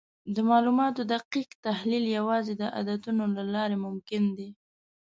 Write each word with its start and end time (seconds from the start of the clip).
د 0.35 0.37
معلوماتو 0.49 1.01
دقیق 1.13 1.49
تحلیل 1.67 2.05
یوازې 2.17 2.53
د 2.57 2.63
عددونو 2.79 3.23
له 3.37 3.43
لارې 3.53 3.77
ممکن 3.85 4.23
دی. 4.37 4.49